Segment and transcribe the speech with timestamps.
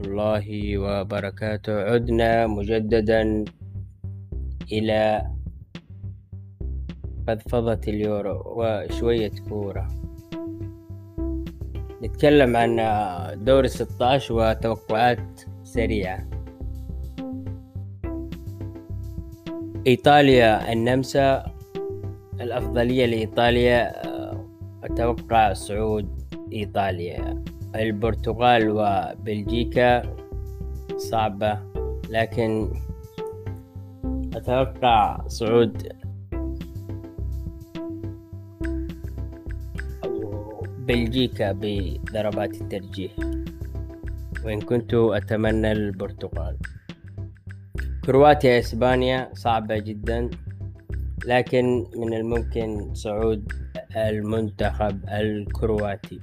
[0.00, 1.74] الله وبركاته.
[1.92, 3.44] عدنا مجددا
[4.72, 5.22] إلى
[7.26, 9.88] فضفضة اليورو وشوية كورة.
[12.02, 12.72] نتكلم عن
[13.44, 16.28] دور 16 وتوقعات سريعة.
[19.86, 21.52] إيطاليا النمسا
[22.40, 23.92] الأفضلية لإيطاليا
[24.84, 26.08] أتوقع صعود
[26.52, 27.44] إيطاليا.
[27.74, 30.16] البرتغال وبلجيكا
[30.96, 31.58] صعبة
[32.10, 32.70] لكن
[34.34, 35.92] أتوقع صعود.
[40.78, 43.12] بلجيكا بضربات الترجيح.
[44.44, 46.56] وإن كنت أتمنى البرتغال.
[48.04, 50.30] كرواتيا إسبانيا صعبة جدا
[51.26, 53.52] لكن من الممكن صعود
[53.96, 56.20] المنتخب الكرواتي.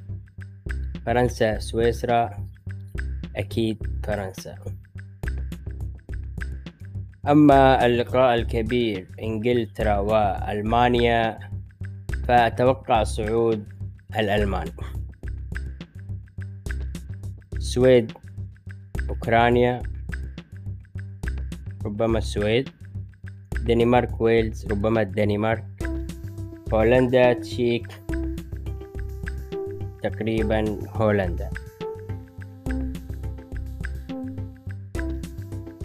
[1.06, 2.48] فرنسا سويسرا.
[3.36, 4.56] أكيد فرنسا.
[7.28, 11.40] أما اللقاء الكبير إنجلترا وألمانيا
[12.28, 13.66] فأتوقع صعود
[14.20, 14.68] الألمان.
[17.56, 18.12] السويد
[19.10, 19.84] أوكرانيا.
[21.86, 22.70] ربما السويد.
[23.62, 24.66] دنمارك ويلز.
[24.66, 25.66] ربما الدنمارك.
[26.74, 27.88] هولندا تشيك.
[30.10, 31.50] تقريبا هولندا.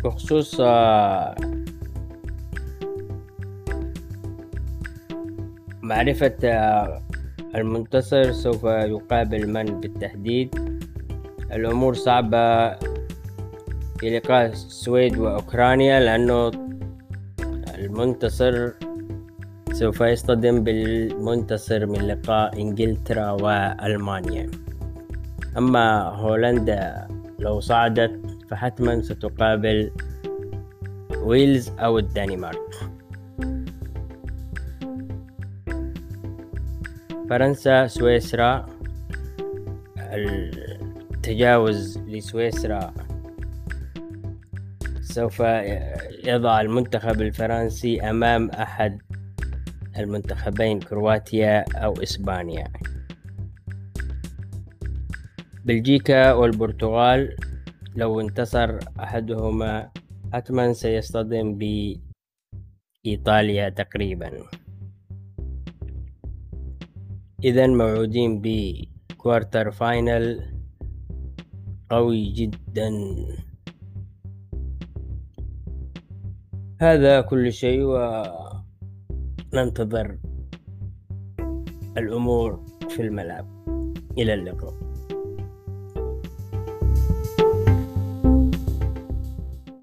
[0.05, 1.35] بخصوص آه،
[5.83, 7.03] معرفة آه،
[7.55, 10.49] المنتصر سوف يقابل من بالتحديد.
[11.53, 12.75] الأمور صعبة
[13.99, 16.51] في لقاء السويد وأوكرانيا لأنه
[17.75, 18.71] المنتصر
[19.73, 24.51] سوف يصطدم بالمنتصر من لقاء إنجلترا وألمانيا.
[25.59, 29.91] أما هولندا لو صعدت فحتما ستقابل
[31.23, 32.75] ويلز أو الدنمارك.
[37.31, 38.67] فرنسا سويسرا.
[39.99, 42.95] التجاوز لسويسرا
[45.01, 45.41] سوف
[46.25, 49.03] يضع المنتخب الفرنسي أمام أحد
[50.01, 52.73] المنتخبين كرواتيا أو إسبانيا.
[55.65, 57.37] بلجيكا والبرتغال
[57.97, 59.91] لو انتصر أحدهما
[60.33, 61.59] حتما سيصطدم
[63.05, 64.31] بإيطاليا تقريبا.
[67.45, 70.41] إذا موعودين بكوارتر فاينل
[71.91, 72.91] قوي جدا.
[76.81, 77.85] هذا كل شيء
[79.53, 80.19] وننتظر
[81.99, 83.47] الأمور في الملعب.
[84.19, 84.90] إلى اللقاء.